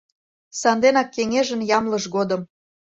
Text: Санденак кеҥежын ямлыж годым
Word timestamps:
Санденак 0.61 1.07
кеҥежын 1.15 1.61
ямлыж 1.77 2.03
годым 2.15 2.41